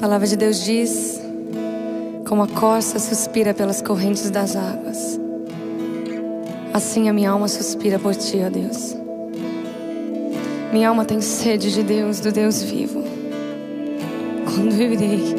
[0.00, 1.20] A palavra de Deus diz:
[2.26, 5.20] como a corça suspira pelas correntes das águas,
[6.72, 8.96] assim a minha alma suspira por ti, ó Deus.
[10.72, 13.04] Minha alma tem sede de Deus, do Deus vivo.
[14.46, 15.34] Quando viverei,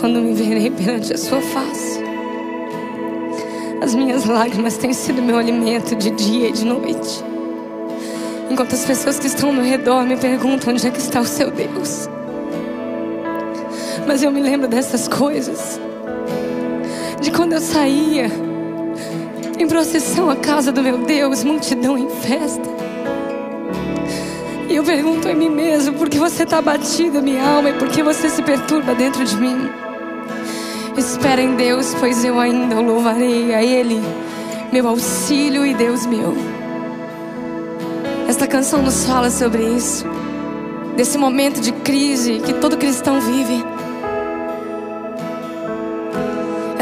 [0.00, 2.00] quando me verei perante a sua face.
[3.82, 7.22] As minhas lágrimas têm sido meu alimento de dia e de noite.
[8.50, 11.26] Enquanto as pessoas que estão ao meu redor me perguntam onde é que está o
[11.26, 12.08] seu Deus.
[14.10, 15.80] Mas eu me lembro dessas coisas.
[17.20, 18.28] De quando eu saía
[19.56, 22.68] em procissão à casa do meu Deus, multidão em festa.
[24.68, 27.86] E eu pergunto a mim mesmo: por que você está batida, minha alma, e por
[27.86, 29.70] que você se perturba dentro de mim?
[30.96, 34.02] Espera em Deus, pois eu ainda o louvarei a Ele,
[34.72, 36.34] meu auxílio e Deus meu.
[38.28, 40.04] Esta canção nos fala sobre isso,
[40.96, 43.79] desse momento de crise que todo cristão vive.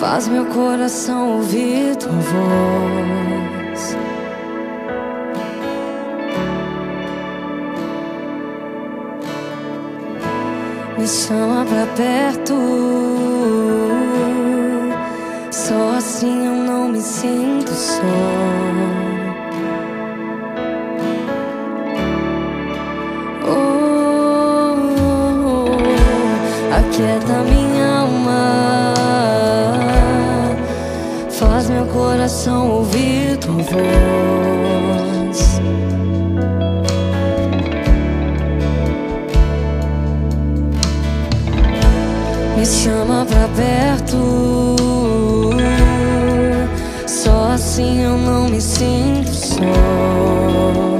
[0.00, 3.96] Faz meu coração ouvir tua voz.
[10.96, 12.54] Me chama pra perto.
[15.50, 18.00] Só assim eu não me sinto só.
[23.44, 26.74] Oh, oh, oh.
[26.74, 27.59] aquieta
[32.40, 33.80] coração ouvir tua voz.
[42.56, 44.76] Me chama pra perto.
[47.06, 50.99] Só assim eu não me sinto só.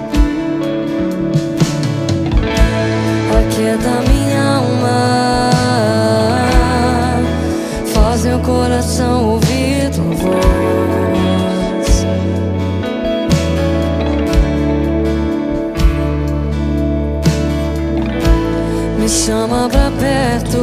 [3.63, 5.51] É da minha alma,
[7.93, 12.05] faz meu coração ouvir tua voz.
[18.99, 20.57] Me chama pra perto,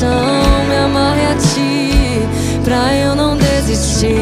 [0.00, 4.16] coração, me amarre a ti, pra eu não desistir.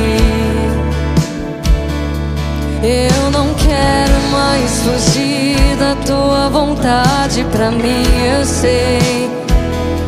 [2.83, 8.05] Eu não quero mais fugir da tua vontade pra mim,
[8.39, 9.31] eu sei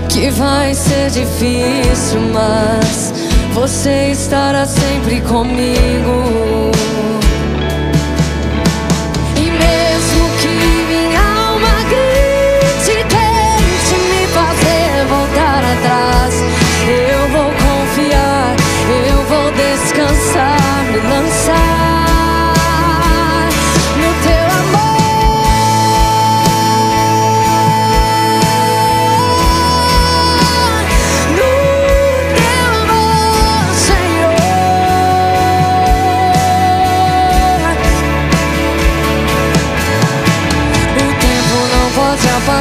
[0.08, 3.12] que vai ser difícil, mas
[3.52, 6.69] você estará sempre comigo.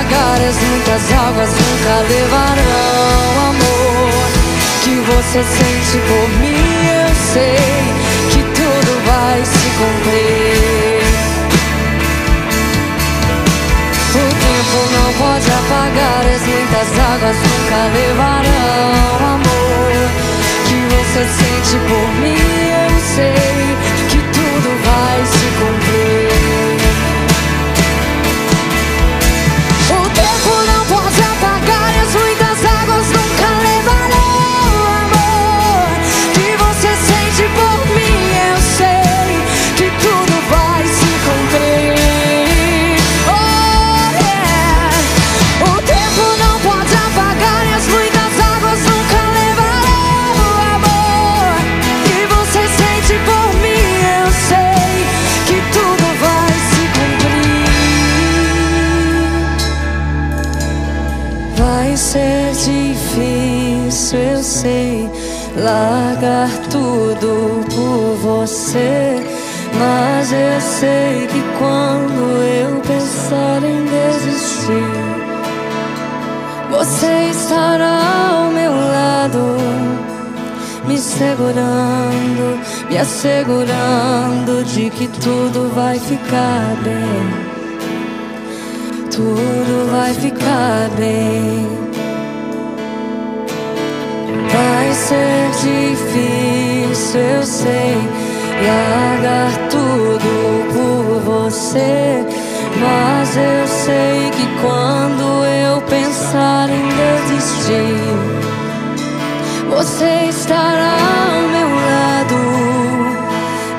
[0.01, 4.29] As muitas águas nunca levarão amor
[4.83, 6.87] que você sente por mim.
[6.87, 7.57] Eu sei
[8.31, 11.03] que tudo vai se cumprir.
[14.15, 20.18] O tempo não pode apagar as muitas águas nunca levarão amor
[66.39, 69.15] largar tudo por você.
[69.77, 74.83] Mas eu sei que quando eu pensar em desistir,
[76.71, 77.99] você estará
[78.31, 79.39] ao meu lado,
[80.85, 82.59] me segurando,
[82.89, 87.49] me assegurando de que tudo vai ficar bem.
[89.11, 91.88] Tudo vai ficar bem.
[94.99, 97.95] Ser difícil, eu sei,
[98.67, 100.29] largar tudo
[100.73, 102.25] por você.
[102.81, 107.99] Mas eu sei que quando eu pensar em desistir,
[109.69, 110.97] você estará
[111.33, 112.39] ao meu lado,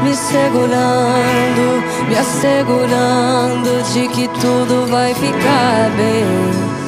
[0.03, 1.65] me segurando,
[2.09, 6.81] me assegurando de que tudo vai ficar bem.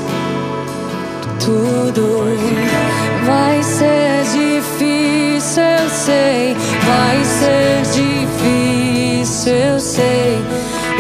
[1.38, 2.02] Tudo
[3.24, 6.56] Vai ser difícil, eu sei.
[6.86, 10.38] Vai ser difícil, eu sei.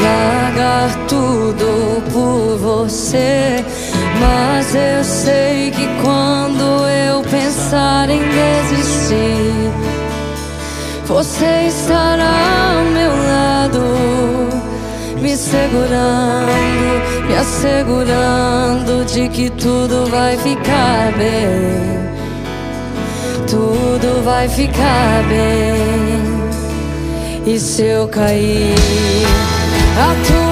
[0.00, 3.64] Largar tudo por você.
[4.20, 9.72] Mas eu sei que quando eu pensar em desistir,
[11.06, 13.80] você estará ao meu lado,
[15.20, 16.52] me segurando,
[17.26, 22.01] me assegurando de que tudo vai ficar bem
[24.02, 25.76] tudo vai ficar bem.
[27.46, 28.74] E se eu cair,
[29.96, 30.51] a tua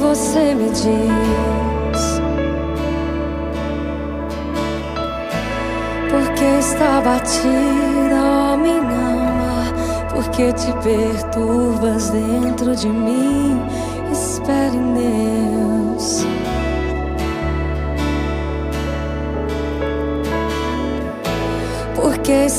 [0.00, 2.20] você me diz.
[6.10, 9.72] porque está batida, ó minha alma,
[10.12, 13.60] porque te perturbas dentro de mim.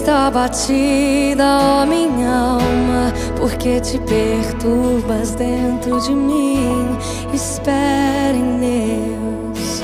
[0.01, 6.97] Está batida, ó minha alma, porque te perturbas dentro de mim.
[7.31, 9.83] Espere em Deus.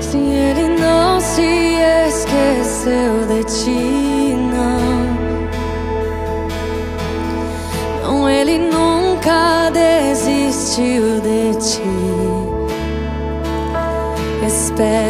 [0.00, 1.74] Sim, ele não se
[2.08, 5.00] esqueceu de ti, não.
[8.04, 11.80] Não, ele nunca desistiu de ti.
[14.46, 15.09] Espere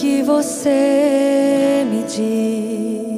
[0.00, 3.09] que você me diz.